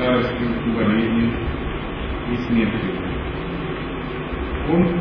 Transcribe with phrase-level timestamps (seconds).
[0.00, 1.30] старостью, болезнью
[2.32, 2.90] и смертью.
[4.70, 5.00] Он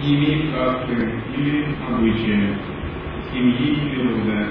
[0.00, 2.58] не имеет касты или обычая,
[3.32, 4.48] семьи или рода,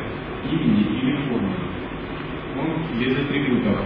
[0.50, 1.54] имени или формы.
[2.58, 3.80] Он без атрибутов.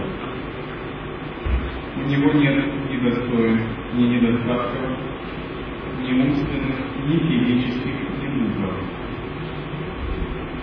[1.96, 4.88] У него нет ни достоинств, ни недостатков,
[6.00, 6.76] ни умственных,
[7.08, 8.74] ни физических, ни духов.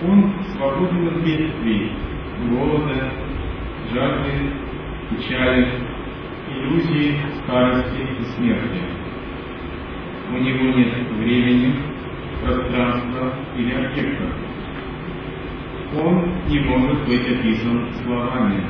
[0.02, 1.92] Он свободен от бедствий,
[2.50, 3.12] голода,
[3.94, 4.69] жажды,
[5.10, 5.68] печали,
[6.50, 8.82] иллюзии, старости и смерти.
[10.32, 11.76] У него нет времени,
[12.44, 14.26] пространства или объекта.
[15.98, 18.64] Он не может быть описан словами.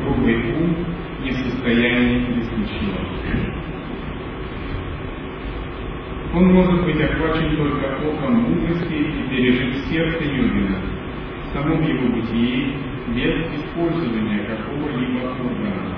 [0.00, 0.76] Грубый ум
[1.22, 3.54] не в состоянии обеспечить его.
[6.34, 10.80] Он может быть охвачен только оком мудрости и пережит сердце Йогина,
[11.44, 12.74] в самом его бытии,
[13.08, 15.94] без использования какого-либо органа.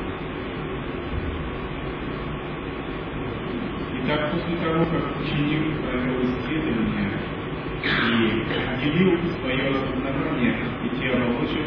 [4.02, 7.12] Итак, после того, как ученик провел исследование
[7.82, 11.66] и отделил свое осознавание от пяти оболочек,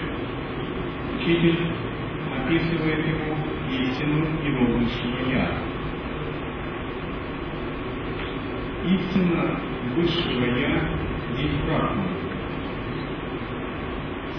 [1.18, 1.60] учитель
[2.36, 3.36] описывает ему
[3.72, 5.58] истину его высшего «Я».
[8.86, 9.60] Истина
[9.96, 10.90] высшего «Я»
[11.38, 12.19] есть Брахма.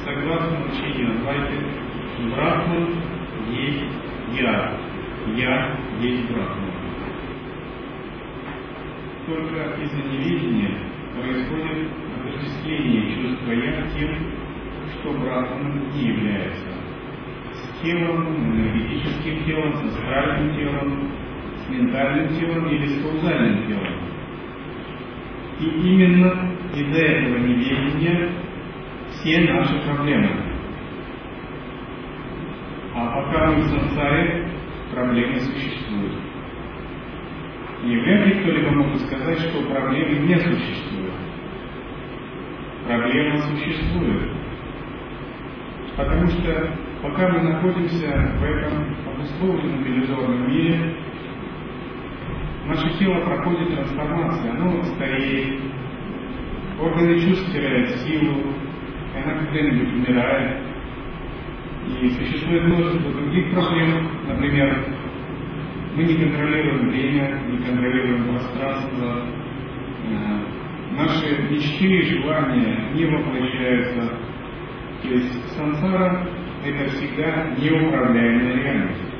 [0.04, 1.56] Согласно учению Адвайты,
[2.34, 2.88] Брахман
[3.50, 3.84] есть
[4.32, 4.78] Я,
[5.36, 6.70] Я есть Брахман.
[9.26, 10.78] Только из-за неведения
[11.14, 11.88] происходит
[12.18, 14.16] отождествление чувства «я» тем,
[14.94, 16.70] что Брахманом не является.
[17.52, 21.10] С телом, энергетическим телом, с астральным телом,
[21.56, 23.94] с ментальным телом или с каузальным телом.
[25.60, 28.30] И именно из-за этого неведения
[29.20, 30.30] все наши проблемы.
[32.94, 34.48] А пока мы в сансаре,
[34.92, 36.14] проблемы существуют.
[37.84, 41.14] И вряд ли кто-либо может сказать, что проблемы не существуют.
[42.86, 44.32] Проблема существует.
[45.96, 50.96] Потому что пока мы находимся в этом обусловленном иллюзорном мире,
[52.66, 55.60] наше тело проходит трансформацию, оно стареет,
[56.80, 58.54] органы чувств теряют силу,
[59.24, 60.58] она когда-нибудь умирает.
[62.00, 64.84] И существует множество других проблем, например,
[65.96, 69.26] мы не контролируем время, не контролируем пространство,
[70.92, 74.08] наши мечты и желания не воплощаются.
[75.02, 76.28] То есть сансара–
[76.64, 79.12] это всегда неуправляемая реальность.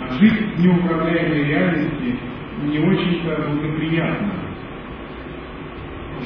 [0.00, 2.18] А жить в неуправляемой реальности
[2.64, 4.32] не очень-то благоприятно.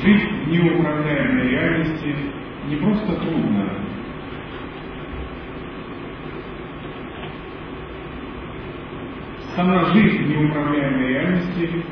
[0.02, 2.14] Жить в неуправляемой реальности
[2.66, 3.70] не просто трудно,
[9.54, 11.84] сама жизнь неуправляемой реальности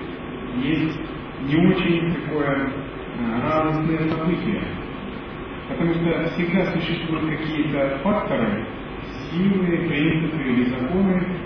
[0.63, 1.01] есть
[1.43, 2.71] не очень такое
[3.43, 4.63] радостное событие.
[5.69, 8.67] Потому что всегда существуют какие-то факторы,
[9.31, 11.39] силы, принципы или законы,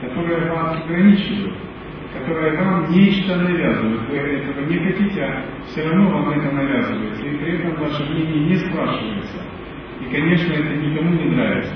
[0.00, 1.54] которые вас ограничивают,
[2.30, 4.08] которые вам нечто навязывают.
[4.08, 7.26] Вы этого не хотите, а все равно вам это навязывается.
[7.26, 9.38] И при этом ваше мнение не спрашивается.
[10.00, 11.74] И, конечно, это никому не нравится.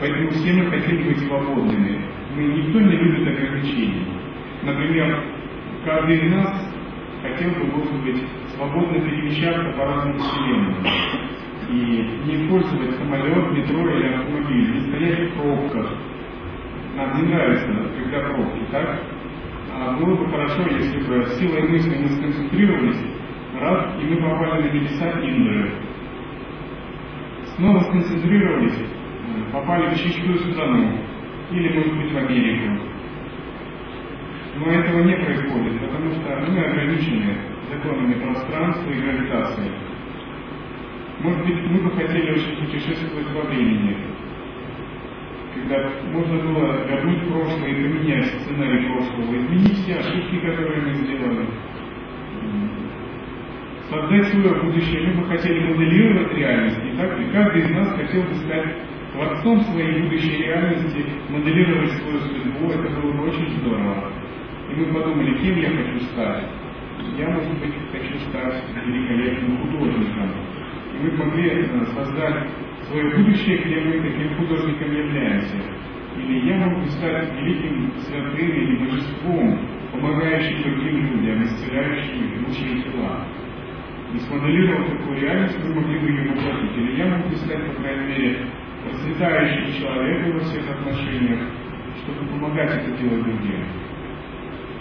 [0.00, 2.00] Поэтому все мы хотим быть свободными.
[2.34, 4.06] Мы никто не любит ограничений.
[4.62, 5.22] Например,
[5.84, 6.74] каждый из нас
[7.22, 8.22] хотел бы, может быть,
[8.56, 10.76] свободно перемещаться по разным вселенным.
[11.68, 11.74] И
[12.26, 15.90] не использовать самолет, метро или автомобиль, не стоять в пробках.
[16.96, 17.66] Нам не нравится,
[17.98, 19.13] когда пробки, так?
[19.76, 23.04] А было бы хорошо, если бы силой мысли мы сконцентрировались,
[23.60, 25.72] раз, и мы попали на небеса Индры.
[27.56, 28.78] Снова сконцентрировались,
[29.52, 30.96] попали в чистую страну,
[31.50, 32.84] или, может быть, в Америку.
[34.56, 37.36] Но этого не происходит, потому что мы ограничены
[37.68, 39.72] законами пространства и гравитации.
[41.18, 44.13] Может быть, мы бы хотели очень путешествовать во времени,
[45.54, 51.46] когда можно было вернуть прошлое и поменять сценарий прошлого, изменить все ошибки, которые мы сделали,
[53.88, 55.08] создать свое будущее.
[55.08, 58.76] Мы бы хотели моделировать реальность, и, так, и каждый из нас хотел бы стать
[59.12, 64.10] творцом своей будущей реальности, моделировать свою судьбу, это было бы очень здорово.
[64.70, 66.44] И мы подумали, кем я хочу стать.
[67.16, 70.30] я, может быть, хочу стать великолепным художником.
[70.94, 72.48] И мы могли создать
[72.94, 75.56] свое будущее, где мы таким художником являемся.
[76.16, 79.58] Или я могу стать великим святым или божеством,
[79.90, 83.26] помогающим другим людям, исцеляющим и тела.
[84.14, 86.76] И смоделировав такую реальность, мы могли бы ее воплотить.
[86.76, 88.46] Или я могу стать, по крайней мере,
[88.84, 91.40] процветающим человеком во всех отношениях,
[92.04, 93.64] чтобы помогать это делать другим.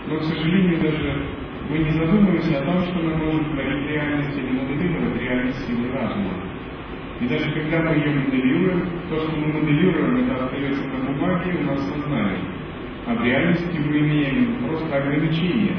[0.07, 1.25] Но, к сожалению, даже
[1.67, 6.42] мы не задумываемся о том, что мы можем творить реальность или моделировать реальность силы разума.
[7.21, 11.63] И даже когда мы ее моделируем, то, что мы моделируем, это остается на бумаге у
[11.63, 12.39] нас в сознании.
[13.05, 15.77] А в реальности мы имеем просто ограничения.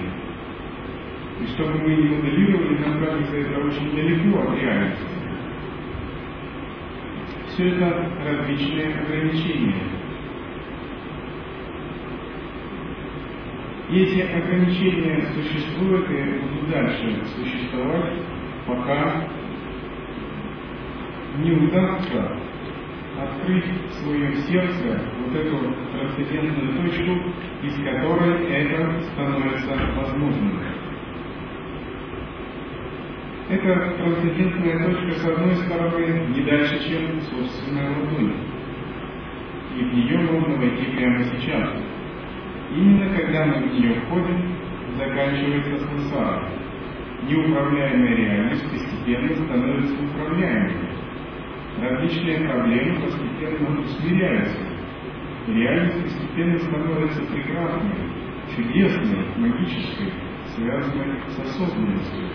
[1.41, 5.05] И чтобы мы не моделировали, нам кажется это очень далеко от реальности.
[7.49, 9.83] Все это различные ограничения.
[13.91, 18.23] Эти ограничения существуют и будут дальше существовать,
[18.67, 19.29] пока
[21.39, 22.39] не удастся
[23.19, 27.13] открыть в своем сердце вот эту трансцендентную точку,
[27.63, 30.61] из которой это становится возможным.
[33.49, 38.35] Эта трансцендентная точка, с одной стороны, не дальше, чем собственная ладонь.
[39.77, 41.71] И в нее можно войти прямо сейчас.
[42.75, 44.57] Именно когда мы в нее входим,
[44.97, 46.49] заканчивается сансара.
[47.29, 50.84] Неуправляемая реальность постепенно становится управляемой.
[51.81, 54.59] Различные проблемы постепенно усмиряются.
[55.49, 58.11] Реальность постепенно становится прекрасной,
[58.55, 60.13] чудесной, магической,
[60.55, 62.29] связанной с осознанностью.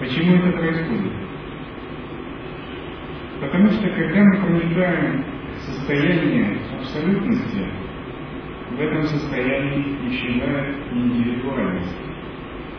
[0.00, 1.12] Почему это происходит?
[3.40, 5.24] Потому что когда мы проникаем
[5.54, 7.66] в состояние абсолютности,
[8.70, 11.96] в этом состоянии исчезает индивидуальность,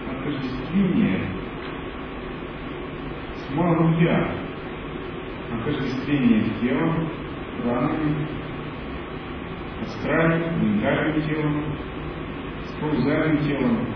[0.10, 1.22] отождествление
[3.36, 4.32] с малым я,
[5.54, 7.10] отождествление с телом,
[7.66, 8.28] ранами,
[9.82, 11.64] астральным, ментальным телом,
[12.66, 12.82] с
[13.48, 13.88] телом,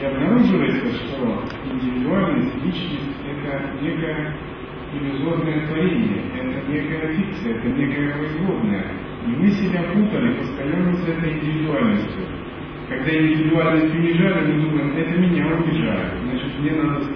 [0.00, 4.34] и обнаруживается, что индивидуальность, личность– это некое
[4.94, 8.86] иллюзорное творение, это некая фикция, это некая производная.
[9.26, 12.24] И мы себя путали постоянно с этой индивидуальностью.
[12.88, 17.11] Когда индивидуальность унижали, мы думаем, это меня унижают, значит мне надо.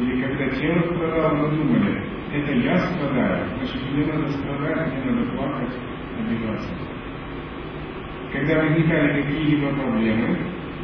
[0.00, 2.02] Или когда тело страдало, мы думали,
[2.34, 5.74] это я страдаю, значит мне надо страдать, мне надо плакать,
[6.18, 6.68] обижаться.
[8.32, 10.36] Когда возникали какие-либо проблемы,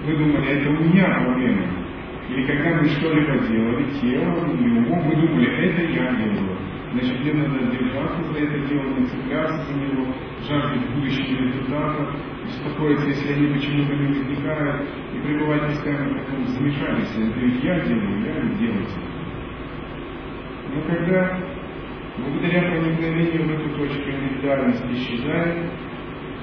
[0.07, 1.67] вы думали, это у меня проблема.
[2.31, 6.57] Или когда мы что-либо делали, телом или умом, мы думали, это я делаю.
[6.93, 10.15] Значит, мне надо держаться за это дело, не цепляться за него,
[10.47, 12.09] жаждать будущих результатов,
[12.45, 17.29] беспокоиться, если они почему-то не возникают, и пребывать постоянно в таком замешательстве.
[17.29, 19.01] Это ведь я делаю, я не делайте.
[20.75, 21.39] Но когда
[22.19, 25.71] благодаря проникновению в эту точку индивидуальность исчезает,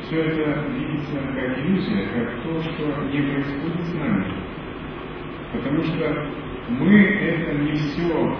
[0.01, 4.25] все это видится как иллюзия, как то, что не происходит с нами.
[5.53, 6.27] Потому что
[6.70, 8.38] мы это не все,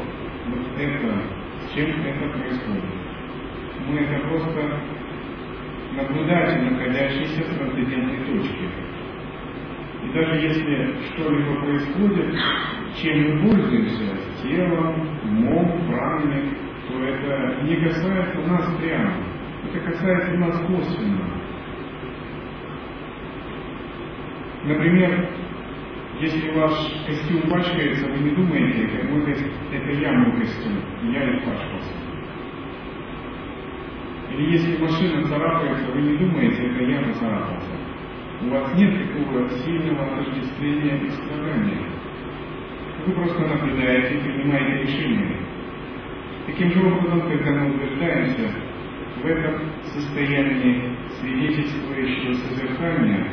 [0.48, 1.39] вот это,
[1.74, 2.84] чем это происходит.
[3.88, 4.80] Мы это просто
[5.96, 8.70] наблюдатель, находящийся в трансцендентной точке.
[10.04, 12.36] И даже если что-либо происходит,
[12.96, 16.54] чем мы пользуемся, телом, умом, пранами,
[16.88, 19.14] то это не касается нас прямо.
[19.66, 21.26] Это касается нас косвенно.
[24.66, 25.30] Например,
[26.20, 26.74] если ваш
[27.08, 30.74] костюм пачкается, вы не думаете, мой костюм, это я мой костюм,
[31.14, 31.94] я не пачкался.
[34.32, 37.72] Или если машина царапается, вы не думаете, это я поцарапался.
[38.42, 41.90] У вас нет такого сильного отождествления и страдания.
[43.06, 45.38] Вы просто наблюдаете и принимаете решения.
[46.48, 48.50] Таким же образом, когда мы утверждаемся
[49.22, 53.28] в этом состоянии свидетельствующего созерцания,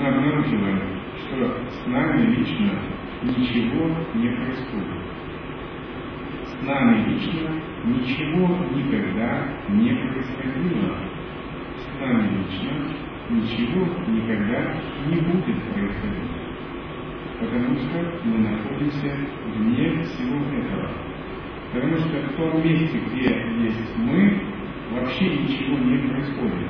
[0.00, 0.80] мы обнаруживаем,
[1.18, 2.72] что с нами лично
[3.22, 5.02] ничего не происходит.
[6.46, 7.50] С нами лично
[7.84, 10.96] ничего никогда не происходило.
[11.76, 12.70] С нами лично
[13.28, 14.74] ничего никогда
[15.06, 16.30] не будет происходить.
[17.40, 19.16] Потому что мы находимся
[19.54, 20.90] вне всего этого.
[21.72, 23.24] Потому что в том месте, где
[23.64, 24.40] есть мы,
[24.92, 26.68] вообще ничего не происходит.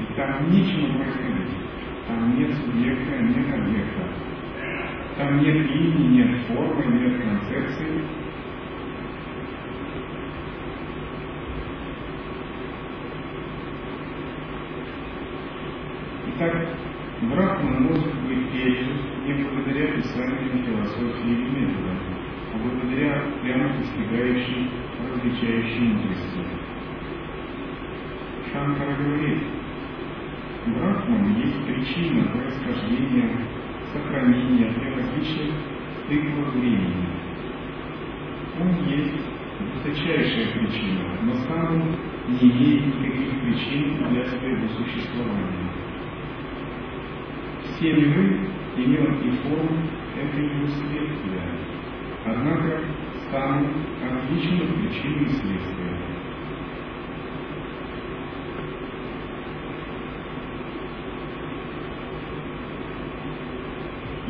[0.00, 1.69] И там нечего происходить.
[2.06, 4.02] Там нет субъекта, нет объекта.
[5.16, 8.04] Там нет имени, нет формы, нет концепции.
[16.36, 16.68] Итак,
[17.22, 21.94] Брахман может быть пережит не благодаря писаниям философии или метода,
[22.54, 24.70] а благодаря прямо достигающей
[25.12, 26.40] различающей мудрости.
[28.52, 29.42] Шанкара говорит–
[30.66, 33.46] Брахман есть причина происхождения,
[33.92, 35.54] сохранения и различных
[36.06, 37.08] циклов времени.
[38.60, 39.24] Он есть
[39.58, 41.96] высочайшая причина, но сам
[42.28, 45.70] не имеет никаких причин для своего существования.
[47.64, 48.40] Все миры,
[48.76, 51.42] имен и форм– это его следствие,
[52.26, 52.80] однако
[53.30, 53.66] сам
[54.02, 55.90] отличен от причины и следствия.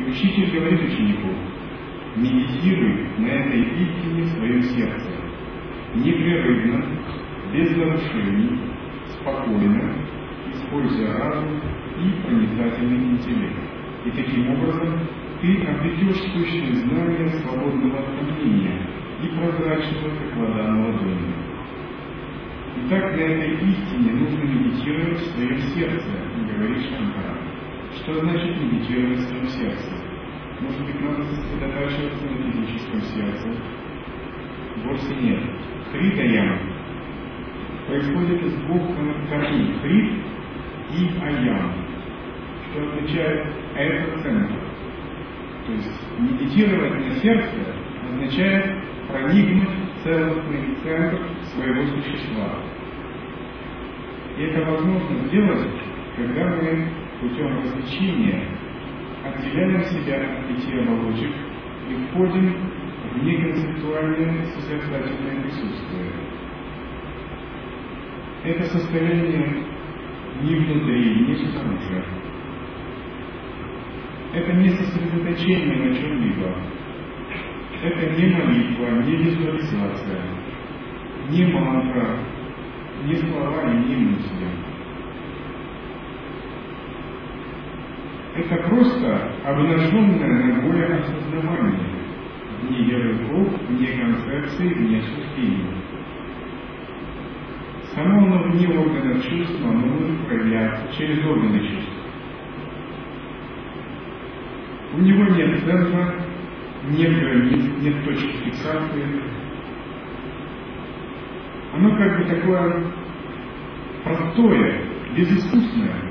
[0.11, 1.29] учитель говорит ученику,
[2.15, 5.09] медитируй на этой истине в своем сердце,
[5.95, 6.85] непрерывно,
[7.53, 8.59] без нарушений,
[9.07, 9.95] спокойно,
[10.53, 11.61] используя разум
[11.99, 13.59] и проницательный интеллект.
[14.05, 14.99] И таким образом
[15.41, 18.87] ты обретешь сущность знания свободного от сомнения
[19.23, 21.35] и прозрачного, как вода на ладони.
[22.83, 26.09] Итак, на этой истине нужно медитировать в своем сердце,
[26.51, 27.37] говорит Шанкара.
[27.97, 30.00] Что значит медитировать в своем сердце?
[30.61, 33.47] Может быть, надо сосредотачиваться на физическом сердце?
[34.85, 35.43] Вовсе нет.
[35.91, 36.59] Хритаям
[37.87, 38.95] происходит из двух
[39.29, 40.13] корней– хрит
[40.91, 41.73] и аям,
[42.69, 44.55] что означает «это центр».
[45.65, 47.57] То есть медитировать на сердце
[48.07, 51.21] означает проникнуть в целостный центр
[51.53, 52.55] своего существа.
[54.37, 55.69] И это возможно сделать,
[56.15, 56.87] когда мы
[57.19, 58.47] путем развлечения
[59.23, 61.31] отделяем себя от пяти оболочек
[61.89, 62.55] и входим
[63.13, 66.11] в неконцептуальное созерцательное присутствие.
[68.43, 69.63] Это состояние
[70.41, 72.03] ни внутри, ни снаружи.
[74.33, 76.55] Это не сосредоточение на чем-либо.
[77.83, 80.21] Это не молитва, не визуализация,
[81.29, 82.19] не мантра,
[83.05, 84.70] не слова и не мысли.
[88.33, 91.89] Это просто обнаженное ногое осознавание,
[92.61, 95.65] вне ярлыков, вне концепции, вне суждений.
[97.93, 101.91] Само оно вне органов чувств, оно может проявляться через органы чувств.
[104.93, 106.15] У него нет центра,
[106.89, 109.21] нет границ, нет точки фиксации.
[111.73, 112.83] Оно как бы такое
[114.05, 114.81] простое,
[115.17, 116.10] безыскусное.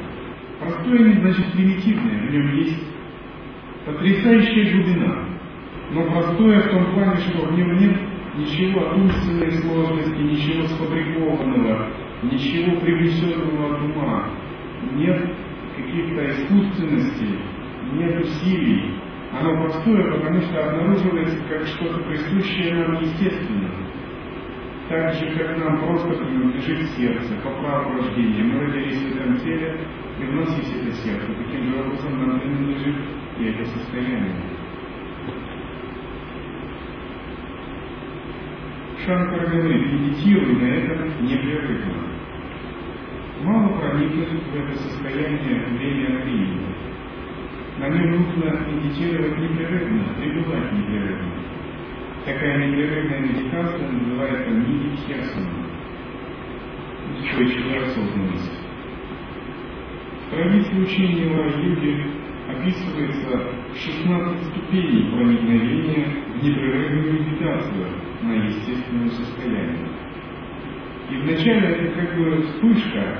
[0.60, 2.84] Простое не значит примитивное, в нем есть
[3.86, 5.24] потрясающая глубина.
[5.92, 7.96] Но простое в том плане, что в нем нет
[8.36, 11.88] ничего от умственной сложности, ничего сфабрикованного,
[12.24, 14.30] ничего привнесенного от ума,
[14.92, 15.34] нет
[15.76, 17.38] каких-то искусственностей,
[17.94, 18.94] нет усилий.
[19.32, 23.70] Оно простое, потому что обнаруживается как что-то присущее нам естественно.
[24.90, 28.42] Так же, как нам просто принадлежит сердце по праву рождения.
[28.42, 29.80] Мы родились в этом теле,
[30.26, 31.26] есть это сердце.
[31.26, 32.96] Таким же образом нам принадлежит
[33.38, 34.36] и это состояние.
[39.04, 41.94] Шанкар говорит, медитируй на этом непрерывно.
[43.42, 46.74] Мало проникнуть в это состояние время от времени.
[47.78, 51.32] На нем нужно медитировать непрерывно, пребывать непрерывно.
[52.26, 55.48] Такая непрерывная медитация называется нидихьясана,
[57.18, 58.59] устойчивая осознанность.
[60.30, 62.06] Традиции учения Лара-йоги
[62.48, 67.86] описывается 16 ступеней проникновения в непрерывную медитацию
[68.22, 69.88] на естественное состояние.
[71.10, 73.18] И вначале это как бы вспышка,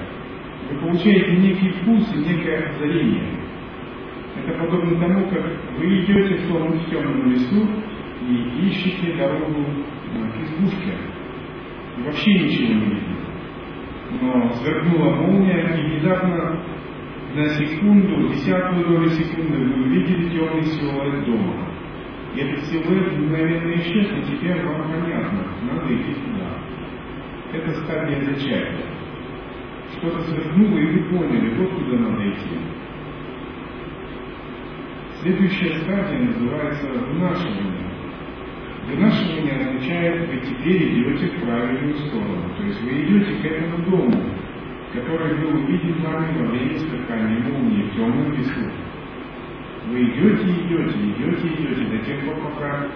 [0.70, 3.40] вы получаете некий вкус и некое озарение.
[4.36, 5.44] Это подобно тому, как
[5.78, 7.68] вы идете в темном лесу
[8.28, 9.66] и ищете дорогу
[10.14, 10.94] к избушке.
[11.98, 13.04] И вообще ничего не видите.
[14.22, 16.60] Но сверкнула молния, и внезапно
[17.34, 21.68] на секунду, десятую долю секунды вы увидели темный силуэт дома.
[22.34, 26.58] И этот силуэт мгновенно исчез, и теперь вам понятно, надо идти туда.
[27.52, 28.86] Это стадия зачатия.
[29.96, 32.58] Что-то сверкнуло, и вы поняли, вот куда надо идти.
[35.22, 37.90] Следующая стадия называется вынашивание.
[38.88, 42.54] Вынашивание означает, вы теперь идете в правильную сторону.
[42.56, 44.24] То есть вы идете к этому дому,
[44.92, 48.70] который был увиден во время сверкания молнии в темном лесу.
[49.86, 52.86] Вы идете, идете, идете, идете до тех пор, пока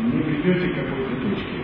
[0.00, 1.58] не придете к какой-то точке.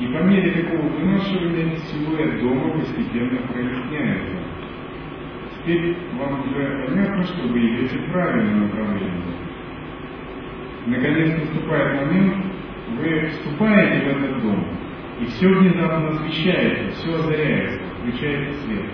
[0.00, 4.38] И по мере такого вынашивания силуэт дома постепенно проясняется.
[5.56, 9.34] Теперь вам уже понятно, что вы идете в правильном направлении.
[10.86, 12.34] Наконец наступает момент,
[12.98, 14.66] вы вступаете в этот дом,
[15.20, 18.86] и все внезапно освещается, все озаряется, включается свет.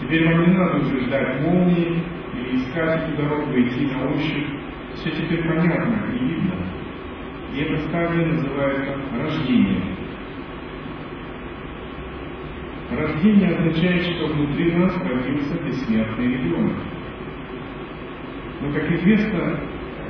[0.00, 2.02] Теперь вам не надо уже ждать молнии
[2.34, 4.48] или искать эту дорогу, идти на ощупь.
[4.94, 6.54] Все теперь понятно и видно.
[7.54, 9.82] И это стадия называется рождение.
[12.90, 16.76] Рождение означает, что внутри нас родился бессмертный ребенок.
[18.60, 19.60] Но, как известно,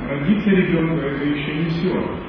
[0.09, 2.20] родиться ребенку это еще не все.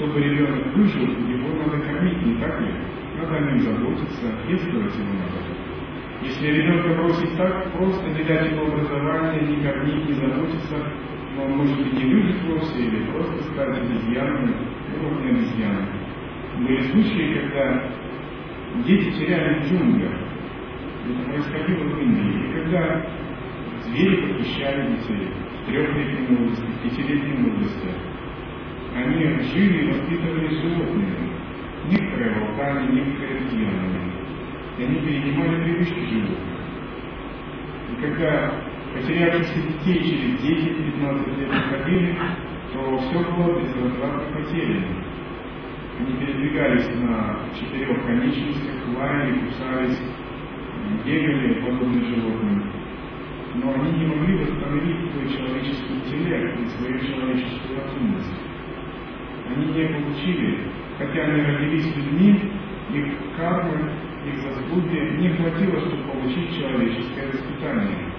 [0.00, 2.72] Чтобы ребенок выжил, его надо кормить, не так ли?
[3.18, 5.44] Надо о нем заботиться, пестовать его надо.
[6.22, 10.86] Если ребенка бросить так, просто не дать ему образование, не кормить, не заботиться,
[11.36, 14.54] но он может быть не выжить вовсе, или просто стать обезьяной,
[15.02, 15.84] вот не обезьяной.
[16.60, 17.90] Были случаи, когда
[18.86, 20.12] дети теряли в джунглях.
[21.10, 22.48] Это происходило в Индии.
[22.48, 23.06] И когда
[23.82, 25.28] звери похищали детей
[25.62, 28.09] в трехлетнем возрасте, в пятилетнем возрасте,
[28.94, 31.30] они жили и воспитывали животные.
[31.90, 34.12] Некоторые волками, некоторые обезьянами.
[34.78, 36.38] И они перенимали привычки животных.
[37.90, 38.54] И когда
[38.94, 42.16] потерявшихся детей через 10-15 лет находили,
[42.72, 45.04] то все было безвозвратно потеряно.
[45.98, 49.98] Они передвигались на четырех конечностях, лаяли, кусались,
[51.04, 52.72] бегали, подобно животным.
[53.54, 58.49] Но они не могли восстановить свой человеческий интеллект и свою человеческую разумность.
[59.50, 60.58] Они не получили,
[60.98, 62.40] хотя они родились людьми,
[62.94, 63.90] их кармы,
[64.26, 68.12] их заслуги не хватило, чтобы получить человеческое воспитание.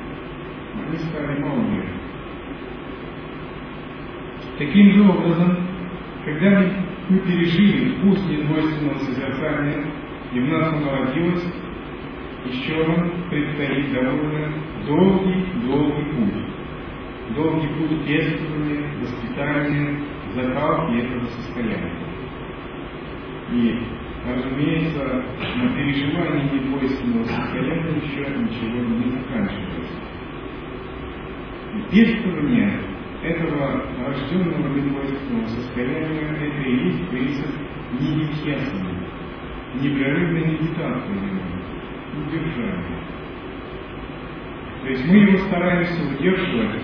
[0.88, 1.86] Они стали малыми.
[4.58, 5.58] Таким же образом,
[6.26, 6.63] когда
[7.10, 9.86] мы пережили вкус недвойственного созерцания,
[10.34, 11.46] и в нас оно родилось,
[12.46, 14.54] еще нам предстоит довольно
[14.88, 17.36] долгий-долгий путь.
[17.36, 20.00] Долгий путь пестования, воспитания,
[20.34, 21.94] закалки этого состояния.
[23.52, 23.80] И,
[24.26, 25.24] разумеется,
[25.58, 30.00] на переживании недвойственного состояния еще ничего не заканчивается.
[31.74, 32.82] И пестование
[33.24, 37.50] этого рожденного недвойственного состояния это и есть принцип
[38.00, 38.89] нидитьясана,
[39.76, 41.41] непрерывной медитации
[42.15, 43.00] удержания.
[44.82, 46.84] То есть мы его стараемся удерживать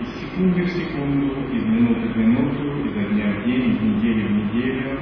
[0.00, 4.30] из секунды в секунду, из минуты в минуту, изо дня в день, из недели в
[4.30, 5.00] неделю,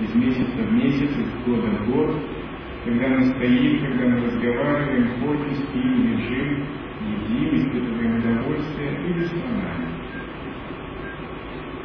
[0.00, 2.16] из месяца в месяц, из года в год,
[2.84, 6.66] когда мы стоим, когда мы разговариваем, ходим, спим, лежим,
[7.04, 9.94] едим, испытываем удовольствие или страдаем.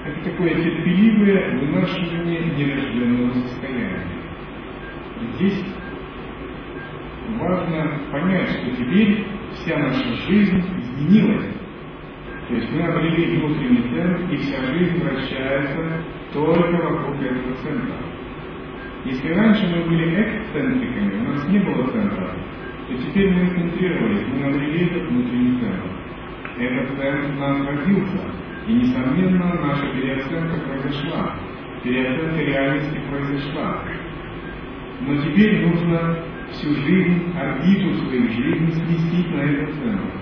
[0.05, 4.07] Это такое терпеливое вынашивание нерожденного состояния.
[5.35, 5.65] Здесь
[7.37, 11.58] важно понять, что теперь вся наша жизнь изменилась.
[12.49, 16.01] То есть мы обрели внутренний центр, и вся жизнь вращается
[16.33, 17.95] только вокруг этого центра.
[19.05, 22.31] Если раньше мы были эксцентриками, у нас не было центра,
[22.87, 25.89] то теперь мы центрировались, мы обрели этот внутренний центр.
[26.57, 28.19] Этот центр у нас родился,
[28.67, 31.35] и, несомненно, наша переоценка произошла,
[31.83, 33.83] переоценка реальности произошла.
[35.01, 36.17] Но теперь нужно
[36.49, 40.18] всю жизнь, орбиту своей жизни сместить на этот центр.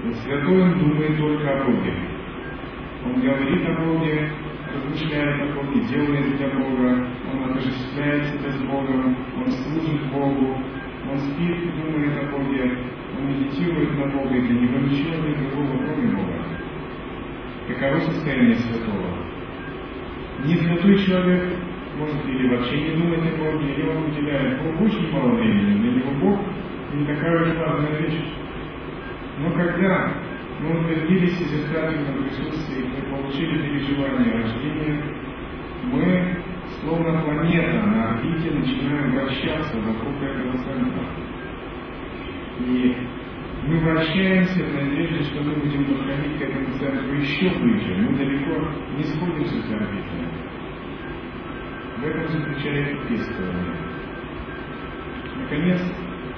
[0.00, 1.92] Святой он думает только о Боге.
[3.04, 4.30] Он говорит о Боге,
[4.74, 10.56] размышляет о Боге, делает для Бога, он отождествляет себя с Богом, он служит Богу,
[11.10, 12.78] он спит думает о Боге,
[13.18, 16.34] он медитирует на Бога, и для него ничего нет другого, кроме Бога.
[17.68, 19.06] Каково состояние святого?
[20.44, 21.44] Не святой человек
[21.98, 25.92] может или вообще не думать о Боге, или он уделяет Богу очень мало времени, для
[25.92, 26.40] него Бог
[26.94, 28.24] не такая уж важная вещь.
[29.40, 30.12] Но когда
[30.60, 35.02] мы утвердились в созерцательном присутствии, мы получили переживание рождения,
[35.84, 36.36] мы
[36.80, 41.04] словно планета на орбите начинаем вращаться вокруг этого центра.
[42.60, 42.96] И
[43.66, 47.96] мы вращаемся в надежде, что мы будем подходить к этому центру еще ближе.
[47.96, 50.28] Мы далеко не сходимся с орбитой.
[51.96, 53.76] В этом заключается пестование.
[55.38, 55.80] Наконец,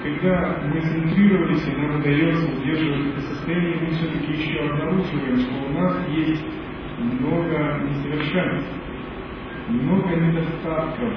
[0.03, 5.73] когда мы центрировались, и нам удается удерживать это состояние, мы все-таки еще обнаруживаем, что у
[5.79, 6.45] нас есть
[6.99, 8.69] много несовершенств,
[9.69, 11.13] много недостатков,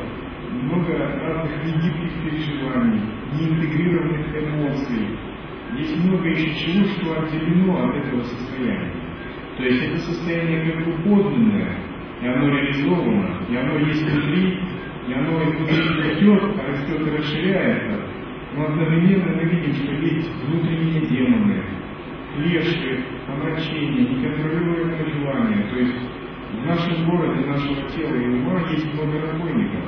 [0.62, 5.18] много разных негибких переживаний, неинтегрированных эмоций.
[5.76, 8.92] Есть много еще чего, что отделено от этого состояния.
[9.56, 11.76] То есть это состояние как бы подлинное,
[12.22, 14.60] и оно реализовано, и оно есть внутри,
[15.08, 18.05] и оно изнутри растет, а растет и расширяется,
[18.56, 21.62] но одновременно мы видим, что есть внутренние демоны,
[22.34, 25.62] клеши, омрачения, неконтролируемое желание.
[25.68, 25.94] То есть
[26.52, 29.80] в нашем городе, нашего тела и ума есть много разбойников.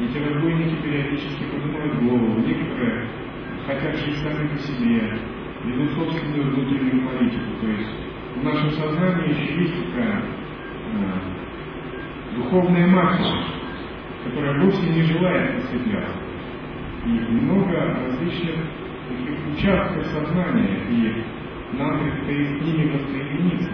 [0.00, 3.08] Эти разбойники периодически поднимают голову, некоторые
[3.66, 5.18] хотят жить сами по себе,
[5.64, 7.60] ведут собственную внутреннюю политику.
[7.62, 7.90] То есть
[8.36, 10.22] в нашем сознании еще есть такая
[10.92, 13.34] э, духовная масса,
[14.24, 16.23] которая вовсе не желает просветляться.
[17.06, 18.56] И много различных
[19.08, 21.24] таких участков сознания, и
[21.76, 23.72] нам предстоит с ними воссоединиться.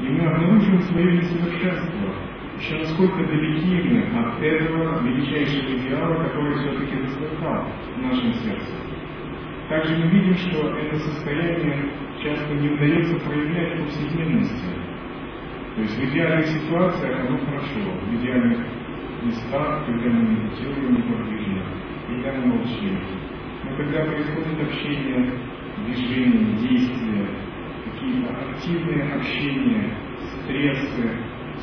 [0.00, 2.14] И мы обнаружим свое несовершенство,
[2.58, 8.72] еще насколько далеки мы от этого величайшего идеала, который все-таки засверкал в нашем сердце.
[9.68, 11.90] Также мы видим, что это состояние
[12.22, 14.74] часто не удается проявлять в повседневности.
[15.74, 18.58] То есть в идеальных ситуациях оно хорошо, в идеальных
[19.24, 21.62] местах, когда мы медитируем неподвижно,
[22.06, 22.98] когда мы молчим.
[23.64, 25.32] Но когда происходит общение,
[25.84, 27.26] движение, действия,
[27.84, 29.94] какие-то активные общения,
[30.42, 31.10] стрессы,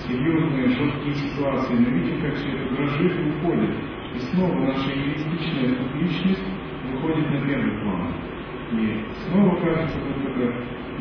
[0.08, 3.76] серьезные, жесткие ситуации, мы видим, как все это дрожит и уходит.
[4.16, 6.44] И снова наша эгоистичная личность
[6.92, 8.14] выходит на первый план.
[8.74, 10.54] И снова кажется, это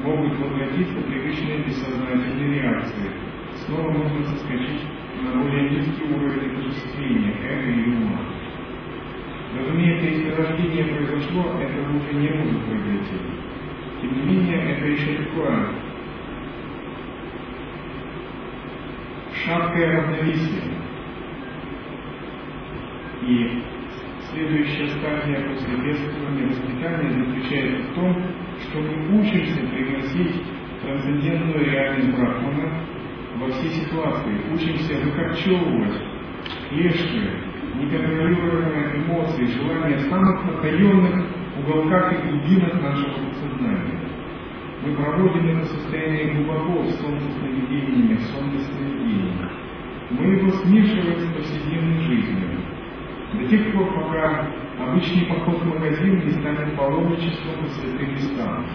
[0.05, 3.11] могут возвратиться привычные бессознательные реакции.
[3.67, 4.83] Снова можно соскочить
[5.23, 8.40] на более низкий уровень осуществления эго и ума.
[9.57, 13.17] Разумеется, если рождение произошло, это уже не может произойти.
[14.01, 15.69] Тем не менее, это еще такое
[19.45, 20.63] шаткое равновесие.
[23.23, 23.63] И
[24.33, 28.23] следующая стадия после бедствования воспитания заключается в том,
[28.63, 30.43] что мы учимся приносить
[30.83, 32.85] трансцендентную реальность Брахмана
[33.37, 36.01] во все ситуации, учимся выкорчевывать
[36.69, 41.25] клеши, неконтролируемые эмоции, желания в самых потаенных
[41.59, 44.01] уголках и глубинах нашего подсознания.
[44.83, 49.49] Мы проводим это состояние глубоко в сон сновидениями, в сон сновидениями.
[50.11, 52.61] Мы его смешиваем с повседневной жизнью.
[53.35, 54.49] До тех пор, пока
[54.81, 58.67] обычный поход в магазин не станет паломничеством по святым местам.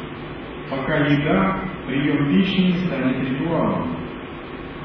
[0.70, 3.98] Пока еда, прием пищи не станет ритуалом.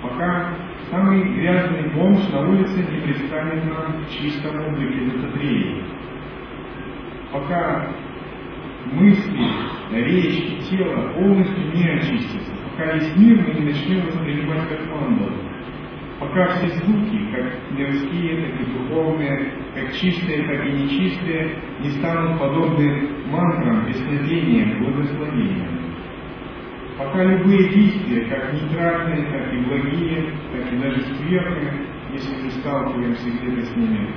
[0.03, 0.55] Пока
[0.91, 5.85] самый грязный бомж на улице не предстанет нам в чистом облике дататреи.
[7.33, 7.89] Пока
[8.93, 9.47] мысли,
[9.93, 15.33] речь и тело полностью не очистятся, пока весь мир мы не начнем воспринимать как ангел,
[16.19, 22.39] пока все звуки, как мирские, так и духовные, как чистые, так и нечистые, не станут
[22.39, 25.80] подобны мантрам, песнопениям, благословениям.
[27.01, 33.31] Пока любые действия, как нейтральные, так и благие, так и даже скверные, если мы сталкиваемся
[33.31, 34.11] где-то с ними,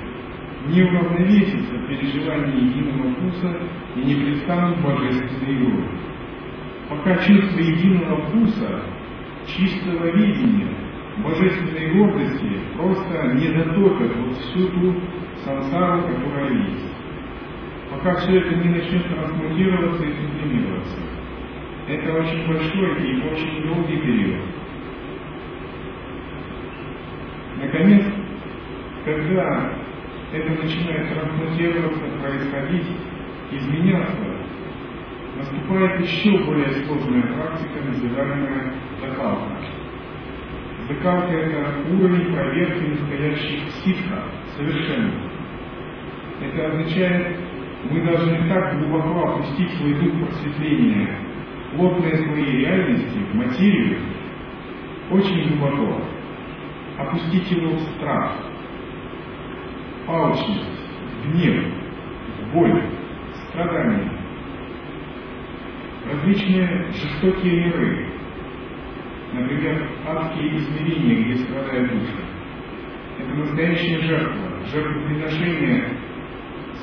[0.68, 3.58] не уравновесится переживание единого вкуса
[3.96, 5.84] и не предстанут божественные игру.
[6.90, 8.84] Пока чувство единого вкуса,
[9.48, 10.76] чистого видения,
[11.24, 14.94] божественной гордости просто не затопят вот всю ту
[15.46, 16.92] сансару, которая есть.
[17.92, 21.13] Пока все это не начнет трансмутироваться и сублимироваться.
[21.88, 24.40] Это очень большой и очень долгий период.
[27.62, 28.06] Наконец,
[29.04, 29.74] когда
[30.32, 32.88] это начинает трансмутироваться, происходить,
[33.52, 34.16] изменяться,
[35.38, 39.58] наступает еще более сложная практика, называемая закалка.
[40.88, 44.24] Закалка– это уровень проверки настоящих ситха,
[44.56, 45.12] совершенно.
[46.42, 47.38] Это означает,
[47.90, 51.18] мы должны так глубоко опустить свой дух просветления,
[51.76, 54.00] плотные слои реальности, в материю,
[55.12, 56.02] очень глубоко,
[56.98, 58.38] опустить его в страх,
[60.08, 60.80] алчность,
[61.26, 61.66] гнев,
[62.54, 62.84] боль,
[63.50, 64.12] страдания,
[66.06, 68.08] различные жестокие миры,
[69.34, 72.24] например, адские измерения, где страдают души.
[73.20, 75.88] Это настоящая жертва, жертвоприношение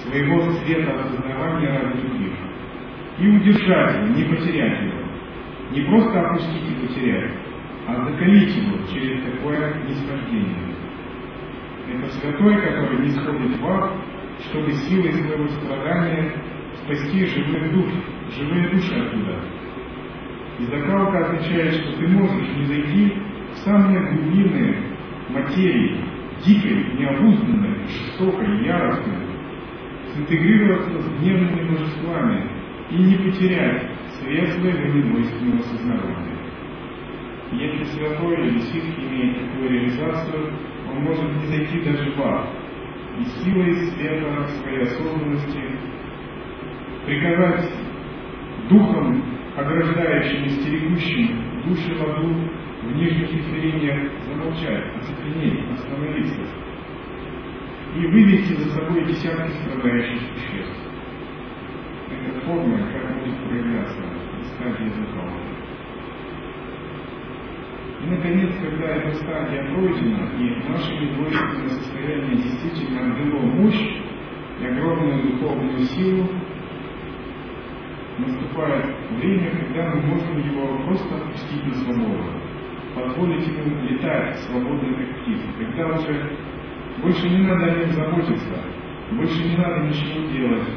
[0.03, 2.50] своего света осознавания ради других.
[3.21, 5.01] И удержать его, не потерять его.
[5.73, 7.33] Не просто опустить и потерять,
[7.87, 10.75] а закалить его через такое нисхождение.
[11.93, 13.93] Это святой, который не сходит в ад,
[14.49, 16.33] чтобы силой своего страдания
[16.83, 17.91] спасти живых душ,
[18.37, 19.39] живые души оттуда.
[20.59, 23.13] И закалка означает, что ты можешь не зайти
[23.53, 24.77] в самые глубины
[25.29, 26.05] материи,
[26.45, 29.27] дикой, необузданной, жестокой, яростной,
[30.15, 32.60] синтегрироваться с гневными божествами
[32.91, 36.37] и не потерять светлое недвойственного сознания.
[37.53, 40.53] Если святой или свит имеет такую реализацию,
[40.89, 42.49] он может не зайти даже в ад,
[43.19, 45.61] и силой света своей осознанности
[47.07, 47.71] приказать
[48.69, 49.23] духом,
[49.57, 52.35] ограждающим и стерегущим души в аду
[52.83, 56.43] в нижних измерениях замолчать, оцепенеть, остановиться
[57.97, 60.90] и вывести за собой десятки страдающих существ.
[62.27, 64.03] Это форма, как может проявляться
[64.55, 65.41] стадия закона.
[68.03, 74.01] И, наконец, когда эта стадия пройдена, и наше недвойственное состояние действительно обрело мощь
[74.61, 76.29] и огромную духовную силу,
[78.19, 78.87] наступает
[79.19, 82.25] время, когда мы можем его просто отпустить на свободу,
[82.95, 85.47] позволить ему летать свободно, как птица.
[85.59, 86.37] Тогда уже
[87.03, 88.65] больше не надо о нем заботиться,
[89.13, 90.69] больше не надо ничего делать,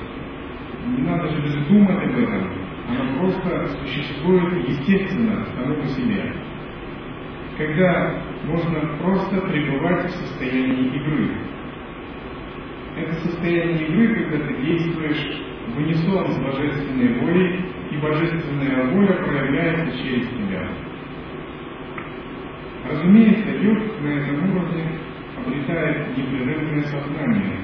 [0.86, 2.52] не надо же думать об этом.
[2.90, 6.34] Оно просто существует естественно, само по себе
[7.58, 11.32] когда можно просто пребывать в состоянии игры.
[12.98, 19.98] Это состояние игры, когда ты действуешь в унисон с божественной волей, и божественная воля проявляется
[19.98, 20.68] через тебя.
[22.90, 25.00] Разумеется, йог на этом уровне
[25.38, 27.60] обретает непрерывное сознание,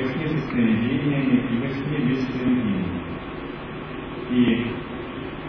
[0.00, 3.02] сне со сновидениями и во сне без сновидений.
[4.30, 4.66] И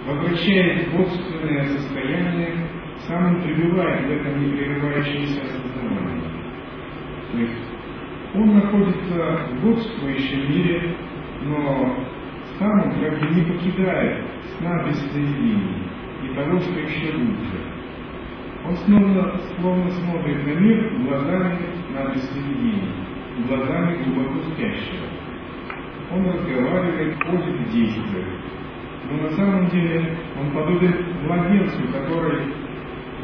[0.05, 2.67] возвращаясь в собственное состояние,
[3.07, 6.23] сам он пребывает в этом непрерывающемся осознавании.
[7.31, 7.73] То есть
[8.35, 10.95] он находится в бодствующем мире,
[11.43, 11.95] но
[12.57, 14.25] сам он как бы не покидает
[14.57, 15.83] сна без сновидений
[16.23, 17.73] и того, что еще лучше.
[18.65, 21.59] Он снова, словно смотрит на мир глазами
[21.93, 22.23] на без
[23.47, 25.07] глазами глубоко спящего.
[26.11, 28.27] Он разговаривает, ходит, действует.
[29.09, 32.53] Но на самом деле он подобен младенцу, который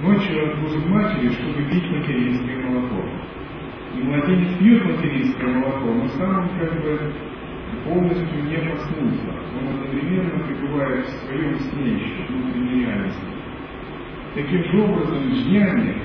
[0.01, 3.03] Ночью он служит матери, чтобы пить материнское молоко.
[3.97, 7.13] И младенец пьет материнское молоко, но сам он как бы
[7.83, 9.29] полностью не проснулся.
[9.59, 13.21] Он одновременно пребывает в своем сне еще, внутренней реальности.
[14.35, 15.95] Таким же образом, днями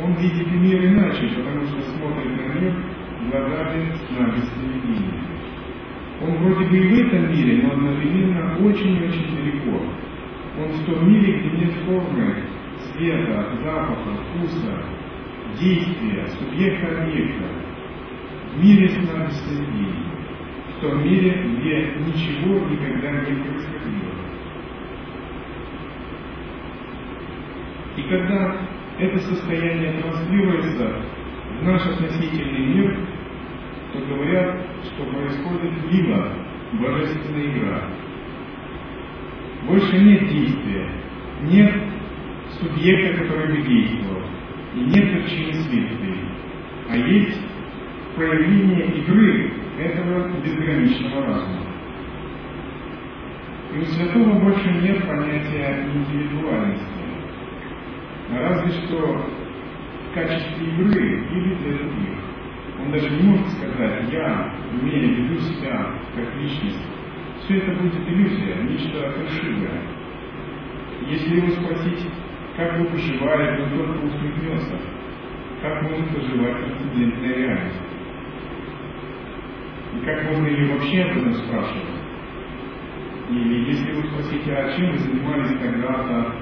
[0.00, 2.74] он видит мир иначе, потому что смотрит на мир
[3.30, 5.26] сна без сновидения.
[6.22, 9.82] Он вроде бы и в этом мире, но одновременно очень-очень далеко.
[10.58, 12.42] Он в том мире, где нет формы,
[12.78, 14.84] цвета, запаха, вкуса,
[15.60, 17.44] действия, субъекта, объекта,
[18.54, 20.06] в мире сна сновидений,
[20.76, 24.16] в том мире, где ничего никогда не происходило.
[27.96, 28.56] И когда
[28.98, 31.02] это состояние транслируется
[31.60, 32.98] в наш относительный мир,
[33.96, 36.32] то говорят, что происходит либо
[36.74, 37.82] божественная игра.
[39.66, 40.88] Больше нет действия,
[41.42, 41.72] нет
[42.60, 44.22] субъекта, который бы действовал,
[44.74, 46.18] и нет причины следствия,
[46.88, 47.40] а есть
[48.14, 51.66] проявление игры этого безграничного разума.
[53.74, 56.84] И у святого больше нет понятия индивидуальности,
[58.30, 59.26] разве что
[60.10, 62.25] в качестве игры или для других.
[62.80, 66.82] Он даже не может сказать, я умею веду себя как личность.
[67.40, 69.82] Все это будет иллюзия, нечто фальшивое.
[71.08, 72.06] Если его спросить,
[72.56, 74.78] как вы поживаете, он только усмехнется.
[75.62, 77.80] Как может поживать трансцендентная реальность?
[79.94, 81.96] И как можно ее вообще об этом спрашивать?
[83.30, 86.32] И если вы спросите, а чем вы занимались когда-то,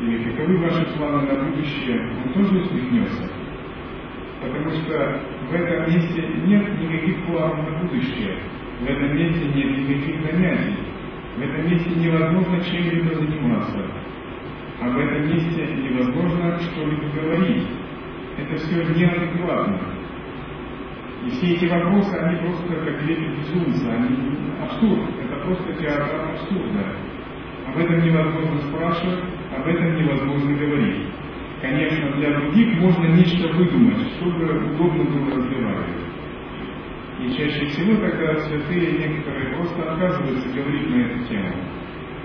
[0.00, 3.29] или каковы ваши планы на будущее, он тоже усмехнется.
[4.40, 8.36] Потому что в этом месте нет никаких планов на будущее,
[8.80, 10.76] в этом месте нет никаких занятий,
[11.36, 14.00] в этом месте невозможно чем-либо заниматься
[14.80, 17.68] об этом месте невозможно что-либо говорить.
[18.38, 19.78] Это все неадекватно.
[21.26, 24.16] И все эти вопросы, они просто как лепит безумца, они
[24.62, 25.10] абсурд.
[25.22, 26.96] Это просто театр абсурда.
[27.68, 29.20] Об этом невозможно спрашивать,
[29.54, 31.06] об этом невозможно говорить.
[31.60, 36.00] Конечно, для других можно нечто выдумать, чтобы удобно было разговаривать.
[37.20, 41.52] И чаще всего тогда святые некоторые просто отказываются говорить на эту тему.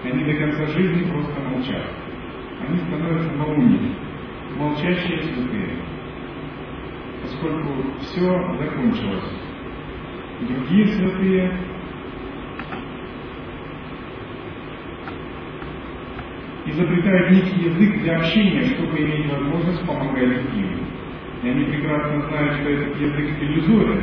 [0.04, 1.84] Они до конца жизни просто молчат
[2.68, 3.96] они становятся малумными,
[4.58, 5.78] молчащие святые,
[7.22, 7.70] поскольку
[8.02, 9.32] все закончилось.
[10.42, 11.58] Другие святые
[16.66, 20.80] изобретают некий язык для общения, чтобы иметь возможность помогать другим.
[21.44, 24.02] И они прекрасно знают, что этот язык иллюзорен.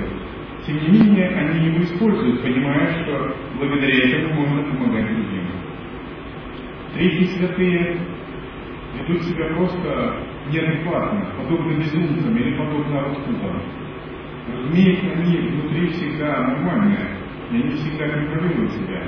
[0.67, 5.43] Тем не менее, они его используют, понимая, что благодаря этому можно помогать другим.
[6.95, 7.99] Третьи святые
[8.99, 10.17] ведут себя просто
[10.53, 13.63] неадекватно, подобно безумцам или подобно распутам.
[14.53, 17.09] Разумеется, они внутри всегда нормальные,
[17.51, 19.03] и они всегда контролируют себя.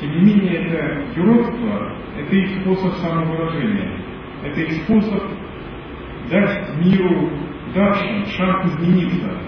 [0.00, 3.98] Тем не менее, это юродство, это их способ самовыражения,
[4.44, 5.22] это их способ
[6.30, 7.30] дать миру
[7.74, 9.38] дальше шанс измениться,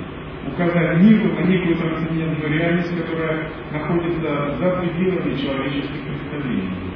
[0.47, 6.89] указать миру на некую трансцендентную реальность, которая находится за пределами человеческих представлений.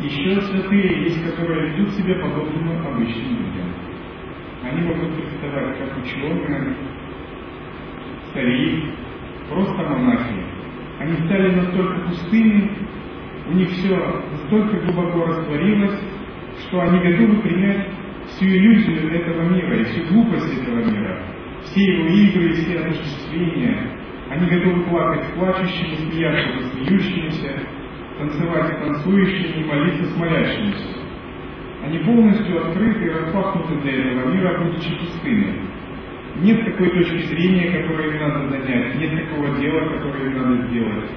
[0.00, 3.72] Еще святые есть, которые ведут себя подобно обычным людям.
[4.64, 6.76] Они могут представать как ученые,
[8.30, 8.84] старик,
[9.54, 10.42] просто монахи.
[11.00, 12.70] Они стали настолько пустыми,
[13.48, 13.96] у них все
[14.32, 16.00] настолько глубоко растворилось,
[16.60, 17.88] что они готовы принять
[18.28, 21.18] всю иллюзию этого мира и всю глупость этого мира,
[21.64, 23.90] все его игры и все осуществления.
[24.30, 27.60] Они готовы плакать плачущими, смеяться смеющимися,
[28.18, 31.04] танцевать танцующими и молиться с молящимися.
[31.84, 35.73] Они полностью открыты и распахнуты для этого мира, будучи пустыми.
[36.36, 41.10] Нет такой точки зрения, которую им надо занять, нет такого дела, которое им надо сделать.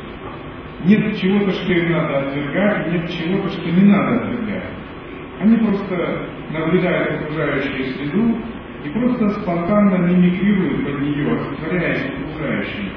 [0.86, 4.70] Нет чего-то, что им надо отвергать, нет чего-то, что не надо отвергать.
[5.40, 8.38] Они просто наблюдают окружающую среду
[8.86, 12.92] и просто спонтанно мимикрируют под нее, растворяясь в окружающем,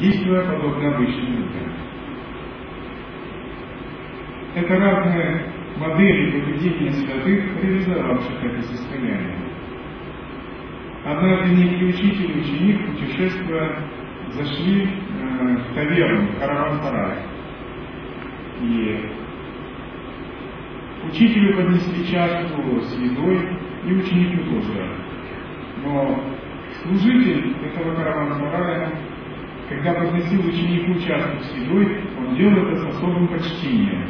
[0.00, 1.72] действуя подобно обычным людям.
[4.54, 5.42] Это разные
[5.76, 9.39] модели поведения святых, реализовавших это состояние.
[11.04, 13.78] Однажды некий учитель и ученик, путешествуя,
[14.32, 17.18] зашли э, в таверну, в караван-сарай.
[18.60, 19.10] И
[21.08, 23.48] учителю поднесли чашку с едой,
[23.86, 24.90] и ученику тоже.
[25.82, 26.22] Но
[26.82, 28.92] служитель этого караван-сарая,
[29.70, 34.04] когда подносил ученику чашку с едой, он делал это с особым почтением.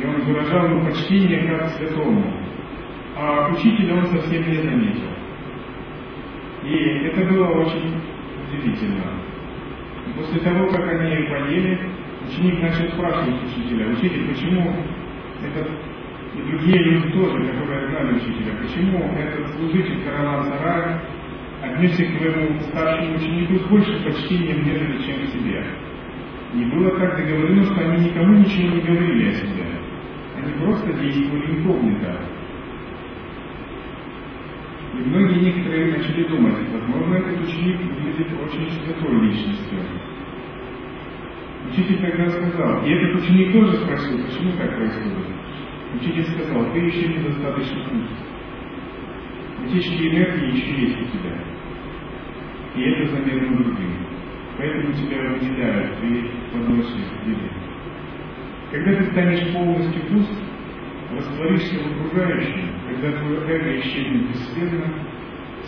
[0.00, 2.32] И он выражал ему почтение как святому.
[3.16, 5.15] А учителя он совсем не заметил.
[6.66, 7.94] И это было очень
[8.48, 9.04] удивительно.
[10.16, 11.78] После того, как они поели,
[12.28, 14.74] ученик начал спрашивать учителя, учитель, почему
[15.44, 15.68] этот
[16.36, 21.00] и другие люди тоже, которые знали учителя, почему этот служитель караван-сарая
[21.62, 25.64] отнесся к своему старшему ученику с большим почтением, нежели чем к себе.
[26.54, 29.64] И было так договорено, что они никому ничего не говорили о себе.
[30.36, 32.20] Они просто действовали инкогнито.
[34.96, 39.78] И многие некоторые начали думать, возможно, этот ученик выглядит очень святой личностью.
[41.70, 45.36] Учитель тогда сказал, и этот ученик тоже спросил, почему так происходит.
[46.00, 48.10] Учитель сказал, ты еще недостаточно путь.
[49.64, 51.36] Утечки энергии еще есть у тебя.
[52.76, 54.06] И это заметно другим.
[54.56, 56.94] Поэтому тебя выделяют, ты подносишь
[57.26, 57.50] еды.
[58.70, 60.45] Когда ты станешь полностью пуст,
[61.36, 64.94] растворишься в окружающем, когда твое эго исчезнет бесследно,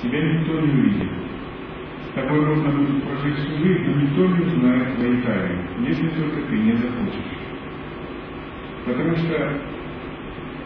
[0.03, 1.11] тебя никто не увидит.
[2.05, 6.41] С тобой можно будет прожить всю жизнь, но никто не узнает твои тайны, если только
[6.49, 7.39] ты не захочешь.
[8.87, 9.61] Потому что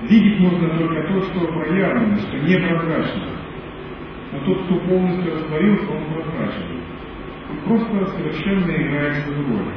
[0.03, 3.27] видеть можно только то, что проявлено, что не прозрачно.
[4.33, 6.81] Но тот, кто полностью растворился, он прозрачен.
[7.51, 9.75] Он просто совершенно играет свою роль.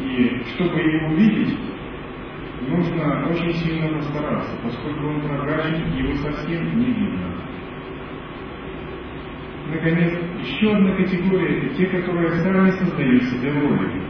[0.00, 1.56] И чтобы его видеть,
[2.66, 7.28] нужно очень сильно постараться, поскольку он прозрачен, его совсем не видно.
[9.70, 14.02] Наконец, еще одна категория– это те, которые сами создают себе роли.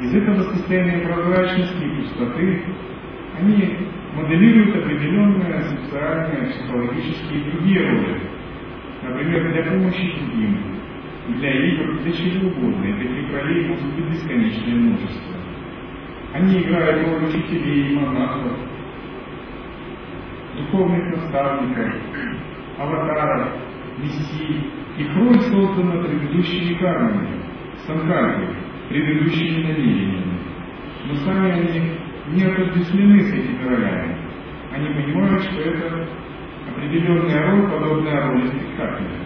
[0.00, 2.64] Из этого состояния прозрачности и пустоты
[3.38, 3.76] они
[4.14, 8.20] моделируют определенные социальные, психологические и другие роли.
[9.02, 10.58] Например, для помощи другим,
[11.38, 12.84] для игр, для чего угодно.
[12.84, 15.35] И таких ролей может быть бесконечное множество.
[16.32, 18.52] Они играют роль учителей, монахов,
[20.56, 21.94] духовных наставников,
[22.78, 23.48] аватаров,
[23.98, 24.70] мессий.
[24.98, 27.28] Их роль создана предыдущими кармами,
[27.86, 28.48] санкальпой,
[28.88, 30.38] предыдущими намерениями.
[31.06, 31.92] Но сами они
[32.28, 34.16] не отождествлены с этими ролями.
[34.72, 36.08] Они понимают, что это
[36.68, 39.25] определенная роль, подобная роли спектакля.